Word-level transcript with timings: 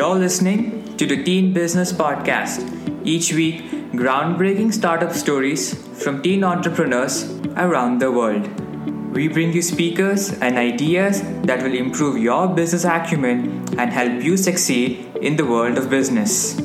You're 0.00 0.14
listening 0.14 0.96
to 0.96 1.06
the 1.06 1.22
Teen 1.24 1.52
Bizness 1.52 1.92
Podcast. 1.92 2.60
Each 3.04 3.34
week, 3.34 3.56
groundbreaking 3.92 4.72
startup 4.72 5.12
stories 5.12 5.74
from 6.02 6.22
teen 6.22 6.42
entrepreneurs 6.42 7.30
around 7.64 7.98
the 7.98 8.10
world. 8.10 8.46
We 9.14 9.28
bring 9.28 9.52
you 9.52 9.60
speakers 9.60 10.32
and 10.32 10.56
ideas 10.56 11.20
that 11.42 11.62
will 11.62 11.74
improve 11.74 12.16
your 12.16 12.48
business 12.48 12.86
acumen 12.86 13.66
and 13.78 13.92
help 13.92 14.24
you 14.24 14.38
succeed 14.38 15.04
in 15.20 15.36
the 15.36 15.44
world 15.44 15.76
of 15.76 15.90
business. 15.90 16.58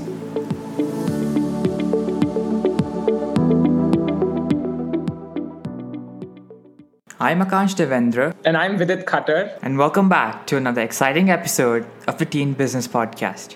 I'm 7.26 7.39
Akansh 7.42 7.73
Devendra. 7.78 8.36
And 8.46 8.55
I'm 8.55 8.78
Vidit 8.78 9.08
Khatter. 9.08 9.58
And 9.64 9.80
welcome 9.80 10.08
back 10.08 10.46
to 10.46 10.58
another 10.58 10.82
exciting 10.82 11.32
episode 11.32 11.88
of 12.08 12.20
the 12.20 12.26
Teen 12.34 12.54
Bizness 12.54 12.88
Podcast. 12.88 13.55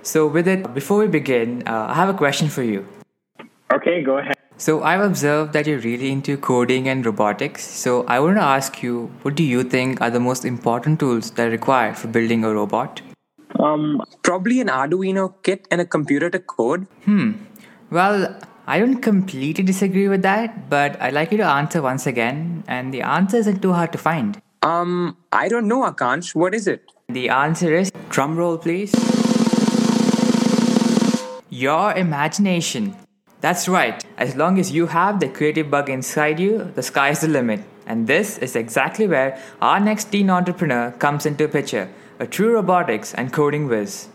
So, 0.00 0.30
Vidit, 0.30 0.72
before 0.72 1.00
we 1.00 1.06
begin, 1.06 1.62
uh, 1.66 1.88
I 1.90 1.92
have 1.96 2.08
a 2.08 2.14
question 2.14 2.48
for 2.48 2.62
you. 2.62 2.86
Okay, 3.74 4.02
go 4.02 4.16
ahead. 4.16 4.38
So, 4.56 4.82
I've 4.82 5.02
observed 5.02 5.52
that 5.52 5.66
you're 5.66 5.80
really 5.80 6.10
into 6.10 6.38
coding 6.38 6.88
and 6.88 7.04
robotics. 7.04 7.62
So, 7.62 8.04
I 8.04 8.20
want 8.20 8.38
to 8.38 8.42
ask 8.42 8.82
you 8.82 9.12
what 9.20 9.34
do 9.34 9.42
you 9.42 9.64
think 9.64 10.00
are 10.00 10.10
the 10.10 10.24
most 10.28 10.46
important 10.46 10.98
tools 10.98 11.30
that 11.32 11.48
are 11.48 11.50
required 11.50 11.98
for 11.98 12.08
building 12.08 12.42
a 12.42 12.54
robot? 12.54 13.02
Um, 13.58 14.02
probably 14.22 14.62
an 14.62 14.68
Arduino 14.68 15.34
kit 15.42 15.68
and 15.70 15.82
a 15.82 15.84
computer 15.84 16.30
to 16.30 16.38
code. 16.38 16.86
Hmm. 17.04 17.32
Well, 17.90 18.40
I 18.70 18.78
don't 18.78 19.00
completely 19.02 19.64
disagree 19.64 20.06
with 20.06 20.22
that, 20.22 20.70
but 20.70 20.96
I'd 21.02 21.12
like 21.12 21.32
you 21.32 21.38
to 21.38 21.44
answer 21.44 21.82
once 21.82 22.06
again, 22.06 22.62
and 22.68 22.94
the 22.94 23.02
answer 23.02 23.36
isn't 23.38 23.60
too 23.62 23.72
hard 23.72 23.90
to 23.90 23.98
find. 23.98 24.40
Um, 24.62 25.16
I 25.32 25.48
don't 25.48 25.66
know, 25.66 25.82
Akansh. 25.90 26.36
What 26.36 26.54
is 26.54 26.68
it? 26.68 26.84
The 27.08 27.30
answer 27.30 27.74
is 27.74 27.90
drum 28.10 28.36
roll, 28.36 28.58
please. 28.58 28.94
Your 31.48 31.92
imagination. 31.94 32.94
That's 33.40 33.66
right. 33.66 34.04
As 34.16 34.36
long 34.36 34.60
as 34.60 34.70
you 34.70 34.86
have 34.86 35.18
the 35.18 35.28
creative 35.28 35.68
bug 35.68 35.90
inside 35.90 36.38
you, 36.38 36.70
the 36.76 36.84
sky's 36.84 37.22
the 37.22 37.28
limit. 37.28 37.64
And 37.86 38.06
this 38.06 38.38
is 38.38 38.54
exactly 38.54 39.08
where 39.08 39.42
our 39.60 39.80
next 39.80 40.12
teen 40.12 40.30
entrepreneur 40.30 40.92
comes 40.92 41.26
into 41.26 41.48
picture 41.48 41.90
a 42.20 42.26
true 42.28 42.54
robotics 42.54 43.14
and 43.14 43.32
coding 43.32 43.66
whiz. 43.66 44.06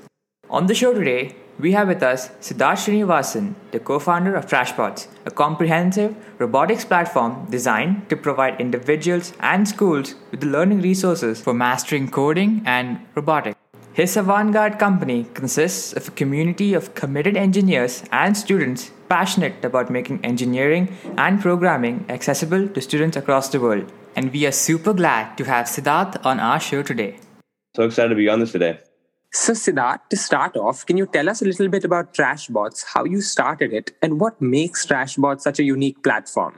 On 0.50 0.68
the 0.68 0.76
show 0.76 0.94
today, 0.94 1.36
we 1.58 1.72
have 1.72 1.88
with 1.88 2.04
us 2.04 2.30
Sidharth 2.42 2.80
Srinivasan, 2.84 3.54
the 3.72 3.80
co 3.80 4.00
founder 4.00 4.36
of 4.36 4.46
Trashbots, 4.46 5.08
a 5.26 5.32
comprehensive 5.32 6.16
robotics 6.38 6.84
platform 6.84 7.48
designed 7.50 8.10
to 8.10 8.18
provide 8.18 8.60
individuals 8.60 9.34
and 9.40 9.68
schools 9.68 10.16
with 10.32 10.42
the 10.42 10.48
learning 10.48 10.82
resources 10.82 11.42
for 11.42 11.54
mastering 11.54 12.10
coding 12.10 12.62
and 12.66 13.00
robotics. 13.16 13.58
His 13.94 14.18
avant 14.18 14.52
garde 14.52 14.78
company 14.78 15.26
consists 15.34 15.94
of 15.94 16.10
a 16.10 16.12
community 16.12 16.74
of 16.74 16.94
committed 16.96 17.38
engineers 17.38 18.04
and 18.12 18.36
students 18.36 18.92
passionate 19.08 19.64
about 19.64 19.90
making 19.90 20.20
engineering 20.26 20.94
and 21.18 21.40
programming 21.40 22.06
accessible 22.10 22.68
to 22.68 22.82
students 22.82 23.16
across 23.16 23.48
the 23.48 23.62
world. 23.62 23.90
And 24.18 24.34
we 24.34 24.46
are 24.46 24.52
super 24.52 24.94
glad 24.94 25.38
to 25.38 25.46
have 25.46 25.68
Sidharth 25.68 26.26
on 26.26 26.42
our 26.42 26.60
show 26.60 26.84
today. 26.84 27.20
So 27.78 27.84
excited 27.84 28.10
to 28.10 28.16
be 28.16 28.28
on 28.28 28.42
this 28.42 28.52
today. 28.52 28.80
So, 29.36 29.52
Sidharth, 29.52 30.00
to 30.12 30.16
start 30.16 30.56
off, 30.56 30.86
can 30.86 30.96
you 30.96 31.06
tell 31.08 31.28
us 31.28 31.42
a 31.42 31.46
little 31.46 31.68
bit 31.68 31.84
about 31.84 32.14
Trashbots, 32.14 32.86
how 32.86 33.04
you 33.04 33.20
started 33.20 33.74
it, 33.74 33.92
and 34.02 34.18
what 34.18 34.42
makes 34.42 34.86
Trashbots 34.86 35.42
such 35.42 35.60
a 35.60 35.64
unique 35.64 36.02
platform? 36.04 36.58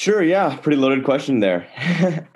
Sure, 0.00 0.20
yeah, 0.20 0.56
pretty 0.56 0.76
loaded 0.76 1.04
question 1.04 1.38
there. 1.38 1.68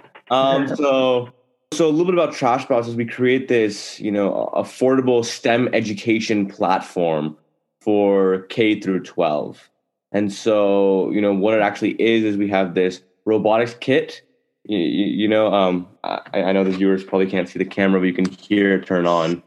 um, 0.30 0.69
so, 0.77 1.28
so 1.72 1.89
a 1.89 1.91
little 1.91 2.05
bit 2.05 2.14
about 2.14 2.33
Trashbots 2.33 2.86
is 2.86 2.95
we 2.95 3.05
create 3.05 3.48
this, 3.48 3.98
you 3.98 4.12
know, 4.12 4.48
affordable 4.55 5.25
STEM 5.25 5.69
education 5.75 6.47
platform 6.47 7.36
for 7.80 8.42
K 8.42 8.80
through 8.80 9.02
12. 9.02 9.70
And 10.12 10.33
so, 10.33 11.11
you 11.11 11.20
know, 11.20 11.34
what 11.34 11.52
it 11.52 11.63
actually 11.63 12.01
is 12.01 12.23
is 12.23 12.36
we 12.36 12.48
have 12.48 12.77
this 12.77 13.02
robotics 13.24 13.74
kit 13.80 14.23
you, 14.64 14.79
you 14.79 15.29
know, 15.29 15.52
um, 15.52 15.89
I, 16.02 16.20
I, 16.35 16.52
know 16.52 16.64
the 16.64 16.70
viewers 16.70 17.05
probably 17.05 17.27
can't 17.30 17.48
see 17.48 17.58
the 17.58 17.64
camera, 17.64 18.01
but 18.01 18.07
you 18.07 18.14
can 18.14 18.27
hear 18.27 18.75
it 18.75 18.86
turn 18.86 19.07
on. 19.07 19.42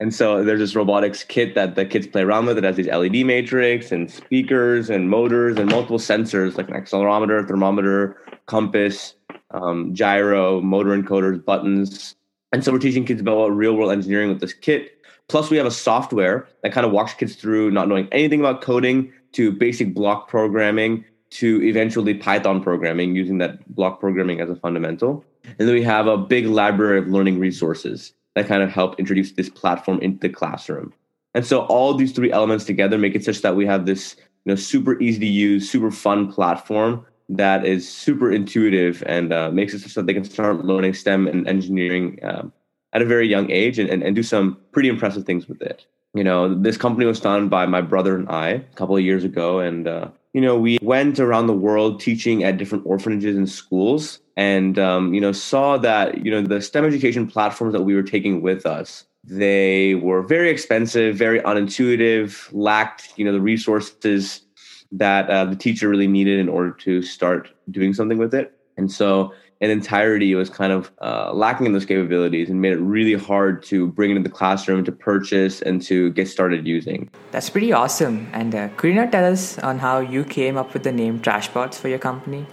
And 0.00 0.14
so 0.14 0.44
there's 0.44 0.58
this 0.58 0.76
robotics 0.76 1.24
kit 1.24 1.54
that 1.54 1.76
the 1.76 1.86
kids 1.86 2.06
play 2.06 2.22
around 2.22 2.46
with. 2.46 2.58
It 2.58 2.64
has 2.64 2.76
these 2.76 2.88
LED 2.88 3.24
matrix 3.24 3.90
and 3.90 4.10
speakers 4.10 4.90
and 4.90 5.08
motors 5.08 5.56
and 5.56 5.70
multiple 5.70 5.98
sensors 5.98 6.58
like 6.58 6.68
an 6.68 6.74
accelerometer, 6.74 7.46
thermometer, 7.46 8.18
compass, 8.46 9.14
um, 9.52 9.94
gyro, 9.94 10.60
motor 10.60 10.90
encoders, 10.90 11.42
buttons. 11.42 12.16
And 12.52 12.62
so 12.62 12.72
we're 12.72 12.80
teaching 12.80 13.06
kids 13.06 13.20
about 13.20 13.48
real 13.48 13.74
world 13.74 13.92
engineering 13.92 14.28
with 14.28 14.40
this 14.40 14.52
kit. 14.52 14.90
Plus, 15.28 15.48
we 15.48 15.56
have 15.56 15.66
a 15.66 15.70
software 15.70 16.46
that 16.62 16.72
kind 16.72 16.84
of 16.84 16.92
walks 16.92 17.14
kids 17.14 17.36
through 17.36 17.70
not 17.70 17.88
knowing 17.88 18.08
anything 18.12 18.40
about 18.40 18.60
coding 18.60 19.10
to 19.32 19.52
basic 19.52 19.94
block 19.94 20.28
programming 20.28 21.04
to 21.30 21.62
eventually 21.64 22.14
Python 22.14 22.62
programming 22.62 23.16
using 23.16 23.38
that 23.38 23.66
block 23.74 24.00
programming 24.00 24.40
as 24.40 24.50
a 24.50 24.56
fundamental. 24.56 25.24
And 25.44 25.68
then 25.68 25.74
we 25.74 25.82
have 25.82 26.06
a 26.06 26.16
big 26.16 26.46
library 26.46 26.98
of 26.98 27.08
learning 27.08 27.38
resources 27.38 28.12
that 28.34 28.46
kind 28.46 28.62
of 28.62 28.70
help 28.70 28.98
introduce 28.98 29.32
this 29.32 29.48
platform 29.48 30.00
into 30.00 30.18
the 30.20 30.28
classroom. 30.28 30.92
And 31.34 31.44
so 31.44 31.62
all 31.66 31.94
these 31.94 32.12
three 32.12 32.30
elements 32.30 32.64
together 32.64 32.98
make 32.98 33.14
it 33.14 33.24
such 33.24 33.42
that 33.42 33.56
we 33.56 33.66
have 33.66 33.86
this 33.86 34.16
you 34.44 34.52
know 34.52 34.56
super 34.56 35.00
easy 35.00 35.20
to 35.20 35.26
use, 35.26 35.70
super 35.70 35.90
fun 35.90 36.32
platform 36.32 37.04
that 37.28 37.64
is 37.64 37.88
super 37.88 38.30
intuitive 38.30 39.02
and 39.06 39.32
uh, 39.32 39.50
makes 39.50 39.72
it 39.72 39.80
such 39.80 39.94
that 39.94 40.06
they 40.06 40.14
can 40.14 40.24
start 40.24 40.64
learning 40.64 40.92
STEM 40.92 41.26
and 41.26 41.48
engineering 41.48 42.18
um, 42.22 42.52
at 42.92 43.02
a 43.02 43.06
very 43.06 43.26
young 43.26 43.50
age 43.50 43.78
and, 43.78 43.88
and, 43.88 44.02
and 44.02 44.14
do 44.14 44.22
some 44.22 44.58
pretty 44.72 44.88
impressive 44.88 45.24
things 45.24 45.48
with 45.48 45.62
it. 45.62 45.86
You 46.12 46.22
know, 46.22 46.54
this 46.54 46.76
company 46.76 47.06
was 47.06 47.18
founded 47.18 47.50
by 47.50 47.66
my 47.66 47.80
brother 47.80 48.14
and 48.14 48.28
I 48.28 48.48
a 48.48 48.60
couple 48.76 48.96
of 48.96 49.02
years 49.02 49.24
ago, 49.24 49.58
and 49.58 49.88
uh, 49.88 50.08
you 50.34 50.40
know, 50.40 50.58
we 50.58 50.78
went 50.82 51.20
around 51.20 51.46
the 51.46 51.54
world 51.54 52.00
teaching 52.00 52.42
at 52.42 52.58
different 52.58 52.84
orphanages 52.84 53.36
and 53.36 53.48
schools 53.48 54.18
and, 54.36 54.78
um, 54.80 55.14
you 55.14 55.20
know, 55.20 55.30
saw 55.30 55.78
that, 55.78 56.24
you 56.24 56.30
know, 56.30 56.42
the 56.42 56.60
STEM 56.60 56.84
education 56.84 57.26
platforms 57.26 57.72
that 57.72 57.82
we 57.82 57.94
were 57.94 58.02
taking 58.02 58.42
with 58.42 58.66
us, 58.66 59.04
they 59.22 59.94
were 59.94 60.22
very 60.22 60.50
expensive, 60.50 61.16
very 61.16 61.40
unintuitive, 61.40 62.50
lacked, 62.52 63.12
you 63.16 63.24
know, 63.24 63.32
the 63.32 63.40
resources 63.40 64.42
that 64.90 65.30
uh, 65.30 65.44
the 65.44 65.56
teacher 65.56 65.88
really 65.88 66.08
needed 66.08 66.40
in 66.40 66.48
order 66.48 66.72
to 66.72 67.00
start 67.00 67.48
doing 67.70 67.94
something 67.94 68.18
with 68.18 68.34
it. 68.34 68.58
And 68.76 68.90
so 68.90 69.32
in 69.60 69.70
entirety, 69.70 70.34
was 70.34 70.50
kind 70.50 70.72
of 70.72 70.90
uh, 71.00 71.32
lacking 71.32 71.66
in 71.66 71.72
those 71.72 71.86
capabilities 71.86 72.50
and 72.50 72.60
made 72.60 72.72
it 72.72 72.80
really 72.80 73.14
hard 73.14 73.62
to 73.64 73.88
bring 73.88 74.10
into 74.10 74.22
the 74.22 74.34
classroom, 74.34 74.84
to 74.84 74.92
purchase, 74.92 75.62
and 75.62 75.82
to 75.82 76.10
get 76.12 76.28
started 76.28 76.66
using. 76.66 77.10
That's 77.30 77.50
pretty 77.50 77.72
awesome. 77.72 78.28
And 78.32 78.54
uh, 78.54 78.68
could 78.76 78.88
you 78.88 78.94
not 78.94 79.12
tell 79.12 79.24
us 79.24 79.58
on 79.58 79.78
how 79.78 80.00
you 80.00 80.24
came 80.24 80.56
up 80.56 80.72
with 80.72 80.82
the 80.82 80.92
name 80.92 81.20
Trashbots 81.20 81.74
for 81.74 81.88
your 81.88 81.98
company? 81.98 82.46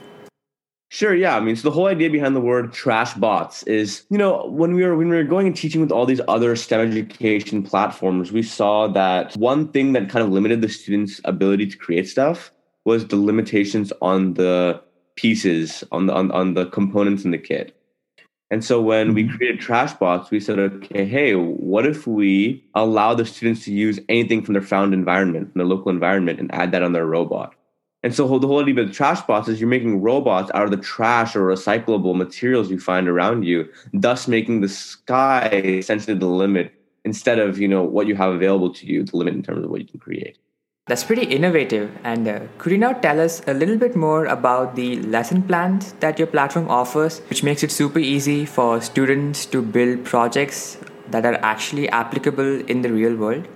Sure, 0.93 1.15
yeah. 1.15 1.37
I 1.37 1.39
mean, 1.39 1.55
so 1.55 1.69
the 1.69 1.73
whole 1.73 1.87
idea 1.87 2.09
behind 2.09 2.35
the 2.35 2.41
word 2.41 2.73
trash 2.73 3.13
bots 3.13 3.63
is, 3.63 4.03
you 4.09 4.17
know, 4.17 4.45
when 4.47 4.73
we 4.73 4.83
were 4.83 4.97
when 4.97 5.07
we 5.07 5.15
were 5.15 5.23
going 5.23 5.47
and 5.47 5.55
teaching 5.55 5.79
with 5.79 5.89
all 5.89 6.05
these 6.05 6.19
other 6.27 6.53
STEM 6.53 6.81
education 6.81 7.63
platforms, 7.63 8.33
we 8.33 8.43
saw 8.43 8.87
that 8.89 9.33
one 9.37 9.69
thing 9.69 9.93
that 9.93 10.09
kind 10.09 10.25
of 10.25 10.33
limited 10.33 10.61
the 10.61 10.67
students' 10.67 11.21
ability 11.23 11.67
to 11.67 11.77
create 11.77 12.09
stuff 12.09 12.51
was 12.83 13.07
the 13.07 13.15
limitations 13.15 13.93
on 14.01 14.33
the 14.33 14.81
pieces 15.15 15.83
on 15.91 16.07
the 16.07 16.13
on, 16.13 16.31
on 16.31 16.53
the 16.53 16.65
components 16.67 17.25
in 17.25 17.31
the 17.31 17.37
kit. 17.37 17.75
And 18.51 18.65
so 18.65 18.81
when 18.81 19.07
mm-hmm. 19.07 19.15
we 19.15 19.27
created 19.29 19.61
Trashbots, 19.61 20.29
we 20.29 20.41
said, 20.41 20.59
okay, 20.59 21.05
hey, 21.05 21.35
what 21.35 21.85
if 21.85 22.05
we 22.05 22.61
allow 22.75 23.13
the 23.13 23.25
students 23.25 23.63
to 23.63 23.71
use 23.71 23.97
anything 24.09 24.43
from 24.43 24.53
their 24.53 24.61
found 24.61 24.93
environment, 24.93 25.51
from 25.51 25.59
their 25.59 25.67
local 25.67 25.89
environment, 25.89 26.37
and 26.37 26.53
add 26.53 26.73
that 26.73 26.83
on 26.83 26.91
their 26.91 27.05
robot? 27.05 27.55
And 28.03 28.13
so 28.13 28.39
the 28.39 28.47
whole 28.47 28.61
idea 28.61 28.83
of 28.83 28.89
Trashbots 28.89 29.47
is 29.47 29.61
you're 29.61 29.69
making 29.69 30.01
robots 30.01 30.51
out 30.53 30.65
of 30.65 30.71
the 30.71 30.77
trash 30.77 31.35
or 31.35 31.41
recyclable 31.41 32.15
materials 32.15 32.69
you 32.69 32.79
find 32.79 33.07
around 33.07 33.43
you, 33.43 33.69
thus 33.93 34.27
making 34.27 34.61
the 34.61 34.69
sky 34.69 35.47
essentially 35.63 36.17
the 36.17 36.25
limit 36.25 36.73
instead 37.05 37.39
of 37.39 37.59
you 37.59 37.67
know 37.67 37.83
what 37.83 38.07
you 38.07 38.15
have 38.15 38.33
available 38.33 38.73
to 38.73 38.85
you, 38.85 39.03
the 39.03 39.15
limit 39.15 39.35
in 39.35 39.43
terms 39.43 39.63
of 39.63 39.69
what 39.69 39.81
you 39.81 39.87
can 39.87 39.99
create. 39.99 40.37
That's 40.87 41.03
pretty 41.03 41.23
innovative. 41.23 41.91
And 42.03 42.27
uh, 42.27 42.39
could 42.57 42.71
you 42.71 42.77
now 42.77 42.93
tell 42.93 43.19
us 43.21 43.41
a 43.47 43.53
little 43.53 43.77
bit 43.77 43.95
more 43.95 44.25
about 44.25 44.75
the 44.75 45.01
lesson 45.03 45.43
plans 45.43 45.93
that 45.99 46.17
your 46.17 46.27
platform 46.27 46.69
offers, 46.69 47.19
which 47.29 47.43
makes 47.43 47.63
it 47.63 47.71
super 47.71 47.99
easy 47.99 48.45
for 48.45 48.81
students 48.81 49.45
to 49.47 49.61
build 49.61 50.03
projects 50.03 50.77
that 51.11 51.25
are 51.25 51.35
actually 51.43 51.87
applicable 51.89 52.61
in 52.65 52.81
the 52.81 52.91
real 52.91 53.15
world? 53.15 53.47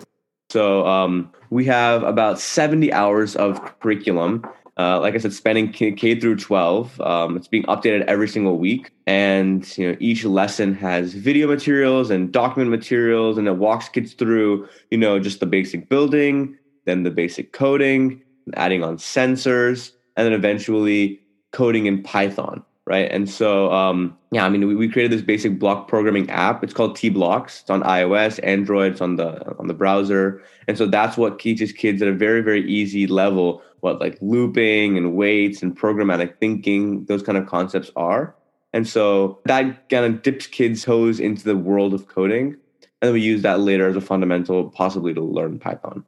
So 0.52 0.86
um, 0.86 1.32
we 1.50 1.66
have 1.66 2.04
about 2.04 2.40
70 2.40 2.94
hours 2.94 3.36
of 3.36 3.80
curriculum. 3.80 4.46
Uh, 4.78 5.00
like 5.00 5.16
I 5.16 5.18
said, 5.18 5.34
spanning 5.34 5.72
K, 5.72 5.94
K 5.94 6.20
through 6.20 6.36
12. 6.36 7.02
Um, 7.02 7.38
it's 7.38 7.48
being 7.48 7.64
updated 7.64 8.04
every 8.06 8.28
single 8.28 8.58
week, 8.58 8.92
and 9.08 9.66
you 9.78 9.90
know 9.90 9.98
each 10.02 10.26
lesson 10.26 10.74
has 10.76 11.14
video 11.14 11.48
materials 11.48 12.10
and 12.10 12.32
document 12.32 12.70
materials, 12.72 13.38
and 13.38 13.48
it 13.48 13.56
walks 13.56 13.88
kids 13.88 14.14
through 14.14 14.68
you 14.92 14.98
know 14.98 15.18
just 15.18 15.40
the 15.40 15.46
basic 15.46 15.88
building, 15.88 16.58
then 16.86 17.04
the 17.04 17.12
basic 17.12 17.54
coding, 17.54 18.22
adding 18.56 18.84
on 18.84 18.98
sensors, 18.98 19.92
and 20.16 20.26
then 20.26 20.34
eventually 20.34 21.20
coding 21.52 21.86
in 21.86 22.04
Python. 22.04 22.64
right? 22.86 23.12
And 23.12 23.30
so, 23.30 23.72
um, 23.72 24.18
yeah, 24.32 24.46
I 24.46 24.50
mean, 24.50 24.68
we, 24.68 24.76
we 24.76 24.88
created 24.90 25.12
this 25.12 25.22
basic 25.22 25.58
block 25.58 25.88
programming 25.88 26.30
app. 26.30 26.64
It's 26.64 26.74
called 26.74 26.96
T 26.96 27.10
Blocks. 27.10 27.62
It's 27.62 27.70
on 27.70 27.82
iOS, 27.84 28.40
Android. 28.44 28.94
It's 28.94 29.02
on 29.02 29.16
the 29.16 29.58
on 29.58 29.68
the 29.68 29.74
browser, 29.74 30.42
and 30.68 30.78
so 30.78 30.86
that's 30.86 31.18
what 31.18 31.40
teaches 31.40 31.72
kids 31.72 32.02
at 32.02 32.08
a 32.08 32.14
very 32.14 32.42
very 32.42 32.68
easy 32.70 33.08
level 33.08 33.62
what 33.86 34.02
like 34.02 34.18
looping 34.20 34.98
and 34.98 35.14
weights 35.14 35.62
and 35.62 35.78
programmatic 35.78 36.40
thinking, 36.40 37.06
those 37.06 37.22
kind 37.22 37.38
of 37.38 37.46
concepts 37.46 37.92
are. 37.96 38.36
And 38.74 38.88
so 38.88 39.40
that 39.46 39.90
kind 39.90 40.06
of 40.06 40.24
dips 40.24 40.48
kids' 40.48 40.84
toes 40.84 41.20
into 41.20 41.44
the 41.44 41.56
world 41.56 41.94
of 41.94 42.08
coding, 42.08 42.48
and 42.82 43.08
then 43.08 43.14
we 43.14 43.22
use 43.22 43.44
that 43.44 43.60
later 43.60 43.88
as 43.88 43.96
a 43.96 44.02
fundamental, 44.02 44.72
possibly 44.72 45.14
to 45.14 45.22
learn 45.22 45.60
Python. 45.60 46.04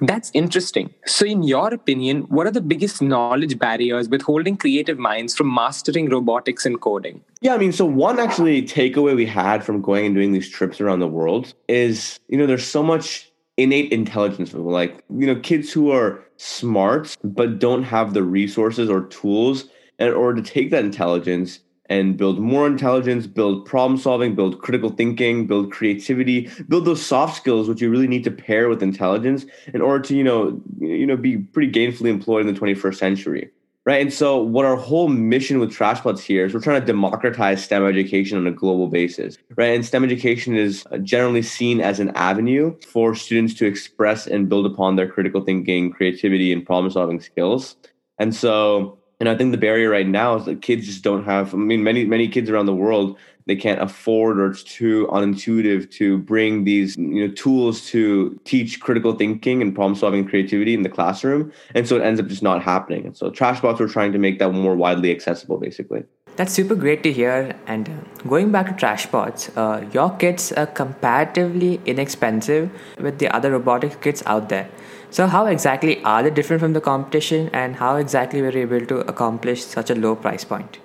That's 0.00 0.30
interesting. 0.34 0.92
So, 1.06 1.24
in 1.24 1.42
your 1.42 1.72
opinion, 1.72 2.22
what 2.22 2.46
are 2.46 2.50
the 2.50 2.60
biggest 2.60 3.00
knowledge 3.00 3.58
barriers 3.58 4.10
withholding 4.10 4.58
creative 4.58 4.98
minds 4.98 5.34
from 5.34 5.52
mastering 5.52 6.10
robotics 6.10 6.66
and 6.66 6.78
coding? 6.78 7.22
Yeah, 7.40 7.54
I 7.54 7.58
mean, 7.58 7.72
so 7.72 7.86
one 7.86 8.18
actually 8.18 8.62
takeaway 8.62 9.16
we 9.16 9.24
had 9.24 9.64
from 9.64 9.80
going 9.80 10.06
and 10.06 10.14
doing 10.14 10.32
these 10.32 10.50
trips 10.50 10.82
around 10.82 10.98
the 10.98 11.08
world 11.08 11.54
is, 11.66 12.20
you 12.28 12.36
know, 12.36 12.46
there's 12.46 12.66
so 12.66 12.82
much 12.82 13.30
innate 13.56 13.90
intelligence 13.90 14.52
like, 14.52 15.02
you 15.16 15.26
know, 15.26 15.36
kids 15.36 15.72
who 15.72 15.90
are 15.90 16.22
smart 16.36 17.16
but 17.24 17.58
don't 17.58 17.84
have 17.84 18.12
the 18.12 18.22
resources 18.22 18.90
or 18.90 19.06
tools 19.06 19.64
in 19.98 20.12
order 20.12 20.42
to 20.42 20.50
take 20.50 20.70
that 20.70 20.84
intelligence 20.84 21.60
and 21.88 22.16
build 22.16 22.38
more 22.38 22.66
intelligence, 22.66 23.26
build 23.26 23.64
problem 23.64 23.98
solving, 23.98 24.34
build 24.34 24.60
critical 24.60 24.90
thinking, 24.90 25.46
build 25.46 25.72
creativity, 25.72 26.50
build 26.68 26.84
those 26.84 27.04
soft 27.04 27.36
skills 27.36 27.68
which 27.68 27.80
you 27.80 27.90
really 27.90 28.08
need 28.08 28.24
to 28.24 28.30
pair 28.30 28.68
with 28.68 28.82
intelligence 28.82 29.46
in 29.72 29.80
order 29.80 30.02
to, 30.04 30.16
you 30.16 30.24
know, 30.24 30.60
you 30.78 31.06
know, 31.06 31.16
be 31.16 31.38
pretty 31.38 31.70
gainfully 31.70 32.08
employed 32.08 32.46
in 32.46 32.52
the 32.52 32.58
21st 32.58 32.96
century. 32.96 33.50
Right. 33.86 34.02
And 34.02 34.12
so 34.12 34.42
what 34.42 34.64
our 34.64 34.74
whole 34.74 35.06
mission 35.06 35.60
with 35.60 35.70
Trashbots 35.70 36.18
here 36.18 36.44
is 36.44 36.52
we're 36.52 36.60
trying 36.60 36.80
to 36.80 36.86
democratize 36.86 37.62
STEM 37.62 37.86
education 37.86 38.36
on 38.36 38.44
a 38.44 38.50
global 38.50 38.88
basis. 38.88 39.38
Right. 39.54 39.76
And 39.76 39.86
STEM 39.86 40.02
education 40.02 40.56
is 40.56 40.84
uh, 40.90 40.98
generally 40.98 41.42
seen 41.42 41.80
as 41.80 42.00
an 42.00 42.10
avenue 42.16 42.76
for 42.80 43.14
students 43.14 43.54
to 43.54 43.64
express 43.64 44.26
and 44.26 44.48
build 44.48 44.66
upon 44.66 44.96
their 44.96 45.08
critical 45.08 45.40
thinking, 45.40 45.92
creativity, 45.92 46.52
and 46.52 46.66
problem 46.66 46.90
solving 46.90 47.20
skills. 47.20 47.76
And 48.18 48.34
so 48.34 48.95
and 49.20 49.28
I 49.28 49.36
think 49.36 49.52
the 49.52 49.58
barrier 49.58 49.90
right 49.90 50.06
now 50.06 50.36
is 50.36 50.44
that 50.44 50.62
kids 50.62 50.86
just 50.86 51.02
don't 51.02 51.24
have. 51.24 51.54
I 51.54 51.56
mean, 51.56 51.82
many 51.82 52.04
many 52.04 52.28
kids 52.28 52.50
around 52.50 52.66
the 52.66 52.74
world 52.74 53.16
they 53.46 53.56
can't 53.56 53.80
afford 53.80 54.40
or 54.40 54.50
it's 54.50 54.64
too 54.64 55.06
unintuitive 55.12 55.88
to 55.92 56.18
bring 56.18 56.64
these 56.64 56.96
you 56.96 57.26
know 57.26 57.32
tools 57.34 57.86
to 57.86 58.38
teach 58.44 58.80
critical 58.80 59.12
thinking 59.14 59.62
and 59.62 59.74
problem 59.74 59.94
solving 59.94 60.20
and 60.20 60.28
creativity 60.28 60.74
in 60.74 60.82
the 60.82 60.88
classroom, 60.88 61.52
and 61.74 61.88
so 61.88 61.96
it 61.96 62.02
ends 62.02 62.20
up 62.20 62.26
just 62.26 62.42
not 62.42 62.62
happening. 62.62 63.06
And 63.06 63.16
so 63.16 63.30
Trashbots 63.30 63.80
are 63.80 63.88
trying 63.88 64.12
to 64.12 64.18
make 64.18 64.38
that 64.40 64.52
more 64.52 64.76
widely 64.76 65.10
accessible, 65.10 65.58
basically. 65.58 66.04
That's 66.36 66.52
super 66.52 66.74
great 66.74 67.02
to 67.04 67.12
hear. 67.12 67.56
And 67.66 67.88
going 68.28 68.52
back 68.52 68.66
to 68.66 68.86
Trashbots, 68.86 69.56
uh, 69.56 69.88
your 69.92 70.10
kits 70.10 70.52
are 70.52 70.66
comparatively 70.66 71.80
inexpensive 71.86 72.70
with 73.00 73.18
the 73.18 73.34
other 73.34 73.52
robotic 73.52 74.02
kits 74.02 74.22
out 74.26 74.50
there. 74.50 74.68
So, 75.16 75.26
how 75.26 75.46
exactly 75.46 76.02
are 76.02 76.22
they 76.22 76.28
different 76.28 76.60
from 76.60 76.74
the 76.74 76.80
competition, 76.82 77.48
and 77.54 77.74
how 77.76 77.96
exactly 77.96 78.42
were 78.42 78.50
you 78.50 78.64
able 78.70 78.84
to 78.84 78.98
accomplish 79.12 79.64
such 79.64 79.88
a 79.88 79.94
low 79.94 80.14
price 80.14 80.44
point? 80.44 80.78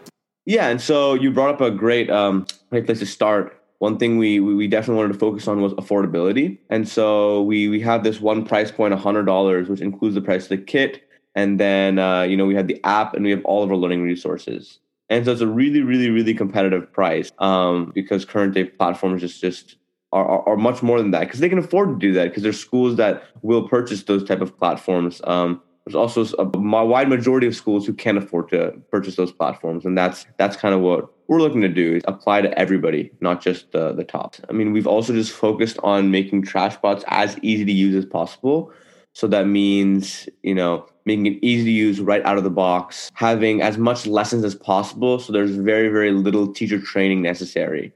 Yeah, 0.45 0.69
and 0.69 0.80
so 0.80 1.16
you 1.16 1.31
brought 1.31 1.56
up 1.56 1.60
a 1.60 1.69
great 1.69 2.10
um, 2.10 2.45
great 2.69 2.86
place 2.86 3.00
to 3.00 3.06
start. 3.06 3.62
One 3.80 3.98
thing 3.98 4.18
we 4.18 4.39
we 4.39 4.69
definitely 4.69 5.01
wanted 5.01 5.13
to 5.16 5.19
focus 5.19 5.50
on 5.50 5.62
was 5.62 5.74
affordability, 5.74 6.60
and 6.69 6.88
so 6.88 7.42
we 7.42 7.68
we 7.68 7.81
have 7.81 8.06
this 8.06 8.22
one 8.22 8.45
price 8.45 8.72
point, 8.72 8.94
hundred 8.94 9.25
dollars, 9.25 9.68
which 9.68 9.81
includes 9.81 10.16
the 10.16 10.22
price 10.22 10.44
of 10.44 10.50
the 10.51 10.60
kit, 10.60 11.04
and 11.36 11.60
then 11.60 12.00
uh, 12.00 12.22
you 12.22 12.38
know 12.38 12.45
we 12.45 12.56
have 12.56 12.68
the 12.68 12.80
app, 12.86 13.13
and 13.13 13.25
we 13.25 13.31
have 13.31 13.44
all 13.44 13.63
of 13.63 13.69
our 13.69 13.75
learning 13.75 14.01
resources. 14.01 14.80
And 15.10 15.25
so 15.25 15.33
it's 15.33 15.42
a 15.42 15.48
really, 15.48 15.81
really, 15.81 16.10
really 16.10 16.33
competitive 16.33 16.94
price 16.94 17.33
um, 17.39 17.92
because 17.94 18.24
current 18.24 18.54
day 18.54 18.63
platforms 18.63 19.19
just 19.19 19.42
just 19.42 19.75
are, 20.12 20.25
are, 20.25 20.50
are 20.50 20.58
much 20.58 20.84
more 20.84 20.98
than 20.98 21.12
that 21.12 21.22
because 21.22 21.40
they 21.40 21.50
can 21.50 21.58
afford 21.58 21.90
to 21.90 21.96
do 21.96 22.13
that 22.13 22.25
because 22.30 22.44
there's 22.44 22.60
schools 22.60 22.98
that 22.98 23.24
will 23.42 23.68
purchase 23.68 24.04
those 24.04 24.24
type 24.24 24.42
of 24.42 24.58
platforms. 24.58 25.22
Um, 25.24 25.62
there's 25.86 25.96
also 25.96 26.25
a 26.38 26.46
wide 26.46 27.10
majority 27.10 27.48
of 27.48 27.56
schools 27.56 27.88
who 27.88 27.94
can't 27.94 28.18
afford 28.18 28.50
to 28.50 28.72
purchase 28.92 29.16
those 29.16 29.31
platforms, 29.31 29.84
and 29.84 29.98
that's 29.98 30.28
that's 30.38 30.56
kind 30.56 30.75
of 30.75 30.81
what 30.81 31.12
we're 31.28 31.40
looking 31.40 31.62
to 31.62 31.69
do 31.69 31.96
is 31.96 32.04
apply 32.08 32.42
to 32.42 32.60
everybody, 32.60 33.12
not 33.19 33.42
just 33.42 33.72
the 33.72 33.92
the 33.94 34.04
top. 34.04 34.36
I 34.48 34.54
mean, 34.54 34.74
we've 34.74 34.88
also 34.88 35.12
just 35.12 35.31
focused 35.31 35.80
on 35.84 36.12
making 36.12 36.44
Trashbots 36.44 37.04
as 37.07 37.38
easy 37.42 37.66
to 37.66 37.72
use 37.72 37.96
as 37.96 38.06
possible. 38.06 38.72
So 39.14 39.28
that 39.28 39.48
means 39.48 40.30
you 40.44 40.54
know 40.54 40.86
making 41.06 41.25
it 41.25 41.40
easy 41.42 41.66
to 41.66 41.72
use 41.72 42.00
right 42.00 42.24
out 42.25 42.38
of 42.38 42.44
the 42.44 42.52
box, 42.52 43.10
having 43.16 43.64
as 43.64 43.80
much 43.80 44.06
lessons 44.06 44.46
as 44.46 44.54
possible. 44.54 45.18
So 45.18 45.34
there's 45.34 45.56
very 45.56 45.88
very 45.88 46.12
little 46.12 46.54
teacher 46.54 46.80
training 46.80 47.24
necessary 47.24 47.92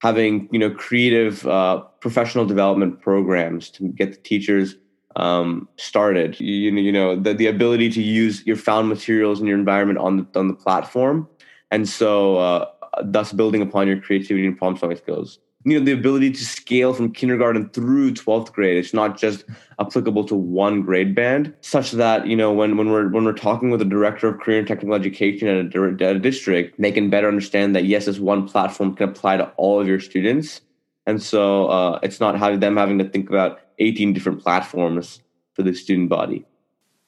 having 0.00 0.48
you 0.50 0.58
know 0.58 0.70
creative 0.70 1.46
uh, 1.46 1.80
professional 2.00 2.44
development 2.44 3.00
programs 3.00 3.70
to 3.70 3.88
get 3.88 4.12
the 4.12 4.18
teachers 4.18 4.76
um, 5.16 5.68
started. 5.76 6.38
You, 6.40 6.72
you 6.72 6.92
know 6.92 7.16
the, 7.16 7.34
the 7.34 7.46
ability 7.46 7.90
to 7.90 8.02
use 8.02 8.44
your 8.46 8.56
found 8.56 8.88
materials 8.88 9.40
in 9.40 9.46
your 9.46 9.58
environment 9.58 9.98
on 9.98 10.16
the 10.18 10.38
on 10.38 10.48
the 10.48 10.54
platform, 10.54 11.28
and 11.70 11.88
so 11.88 12.38
uh, 12.38 12.66
thus 13.04 13.32
building 13.32 13.62
upon 13.62 13.86
your 13.86 14.00
creativity 14.00 14.46
and 14.46 14.56
problem 14.56 14.78
solving 14.78 14.98
skills 14.98 15.38
you 15.64 15.78
know 15.78 15.84
the 15.84 15.92
ability 15.92 16.30
to 16.30 16.44
scale 16.44 16.94
from 16.94 17.12
kindergarten 17.12 17.68
through 17.70 18.12
12th 18.12 18.52
grade. 18.52 18.78
It's 18.78 18.94
not 18.94 19.18
just 19.18 19.44
applicable 19.78 20.24
to 20.24 20.34
one 20.34 20.82
grade 20.82 21.14
band 21.14 21.54
such 21.60 21.92
that 21.92 22.26
you 22.26 22.36
know 22.36 22.52
when, 22.52 22.76
when 22.76 22.90
we're 22.90 23.08
when 23.08 23.24
we're 23.24 23.32
talking 23.32 23.70
with 23.70 23.82
a 23.82 23.84
director 23.84 24.28
of 24.28 24.40
career 24.40 24.58
and 24.58 24.66
technical 24.66 24.94
education 24.94 25.48
at 25.48 25.74
a, 25.74 26.08
at 26.08 26.16
a 26.16 26.18
district 26.18 26.80
they 26.80 26.92
can 26.92 27.10
better 27.10 27.28
understand 27.28 27.74
that 27.76 27.84
yes 27.84 28.06
this 28.06 28.18
one 28.18 28.48
platform 28.48 28.94
can 28.94 29.08
apply 29.08 29.36
to 29.36 29.44
all 29.56 29.80
of 29.80 29.86
your 29.86 30.00
students. 30.00 30.62
And 31.06 31.22
so 31.22 31.66
uh, 31.66 31.98
it's 32.02 32.20
not 32.20 32.38
having 32.38 32.60
them 32.60 32.76
having 32.76 32.98
to 32.98 33.08
think 33.08 33.28
about 33.28 33.60
18 33.78 34.12
different 34.12 34.42
platforms 34.42 35.20
for 35.54 35.62
the 35.62 35.74
student 35.74 36.08
body 36.08 36.44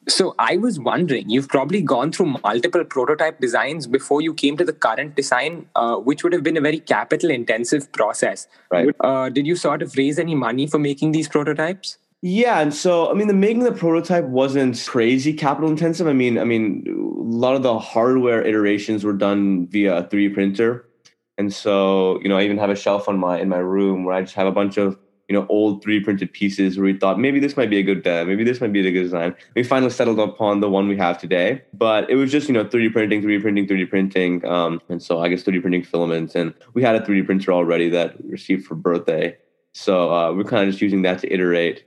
so 0.08 0.34
I 0.38 0.56
was 0.56 0.78
wondering, 0.80 1.30
you've 1.30 1.48
probably 1.48 1.80
gone 1.80 2.12
through 2.12 2.38
multiple 2.42 2.84
prototype 2.84 3.40
designs 3.40 3.86
before 3.86 4.20
you 4.20 4.34
came 4.34 4.56
to 4.56 4.64
the 4.64 4.72
current 4.72 5.14
design, 5.14 5.66
uh, 5.76 5.96
which 5.96 6.24
would 6.24 6.32
have 6.32 6.42
been 6.42 6.56
a 6.56 6.60
very 6.60 6.80
capital 6.80 7.30
intensive 7.30 7.90
process. 7.92 8.46
Right. 8.70 8.88
Uh, 9.00 9.28
did 9.28 9.46
you 9.46 9.54
sort 9.56 9.82
of 9.82 9.96
raise 9.96 10.18
any 10.18 10.34
money 10.34 10.66
for 10.66 10.78
making 10.78 11.12
these 11.12 11.28
prototypes? 11.28 11.98
Yeah, 12.24 12.60
and 12.60 12.72
so 12.72 13.10
I 13.10 13.14
mean, 13.14 13.26
the 13.26 13.34
making 13.34 13.64
the 13.64 13.72
prototype 13.72 14.24
wasn't 14.24 14.80
crazy 14.86 15.32
capital 15.32 15.68
intensive. 15.68 16.06
I 16.06 16.12
mean, 16.12 16.38
I 16.38 16.44
mean, 16.44 16.84
a 16.88 17.36
lot 17.36 17.56
of 17.56 17.64
the 17.64 17.76
hardware 17.80 18.46
iterations 18.46 19.02
were 19.02 19.12
done 19.12 19.66
via 19.66 19.98
a 19.98 20.04
3D 20.04 20.32
printer, 20.32 20.88
and 21.36 21.52
so 21.52 22.20
you 22.22 22.28
know, 22.28 22.38
I 22.38 22.44
even 22.44 22.58
have 22.58 22.70
a 22.70 22.76
shelf 22.76 23.08
on 23.08 23.18
my 23.18 23.40
in 23.40 23.48
my 23.48 23.58
room 23.58 24.04
where 24.04 24.14
I 24.14 24.20
just 24.20 24.36
have 24.36 24.46
a 24.46 24.52
bunch 24.52 24.76
of 24.76 24.96
you 25.32 25.38
know 25.38 25.46
old 25.48 25.82
3D 25.82 26.04
printed 26.04 26.30
pieces 26.30 26.76
where 26.76 26.84
we 26.84 26.98
thought 26.98 27.18
maybe 27.18 27.40
this 27.40 27.56
might 27.56 27.70
be 27.70 27.78
a 27.78 27.82
good 27.82 28.06
uh, 28.06 28.24
maybe 28.26 28.44
this 28.44 28.60
might 28.60 28.72
be 28.72 28.86
a 28.86 28.92
good 28.92 29.02
design. 29.02 29.34
We 29.54 29.62
finally 29.62 29.90
settled 29.90 30.18
upon 30.18 30.60
the 30.60 30.68
one 30.68 30.88
we 30.88 30.96
have 30.98 31.16
today, 31.18 31.62
but 31.72 32.10
it 32.10 32.16
was 32.16 32.30
just 32.30 32.48
you 32.48 32.54
know 32.54 32.66
3D 32.66 32.92
printing, 32.92 33.22
3D 33.22 33.40
printing, 33.40 33.66
3D 33.66 33.88
printing, 33.88 34.44
um, 34.44 34.82
and 34.90 35.02
so 35.02 35.20
I 35.20 35.28
guess 35.28 35.42
3D 35.42 35.62
printing 35.62 35.84
filaments, 35.84 36.34
and 36.34 36.52
we 36.74 36.82
had 36.82 36.94
a 36.94 37.00
3D 37.00 37.24
printer 37.24 37.52
already 37.52 37.88
that 37.88 38.22
received 38.24 38.66
for 38.66 38.74
birthday, 38.74 39.36
so 39.72 40.12
uh, 40.12 40.32
we're 40.34 40.44
kind 40.44 40.64
of 40.64 40.70
just 40.70 40.82
using 40.82 41.00
that 41.02 41.20
to 41.20 41.32
iterate. 41.32 41.84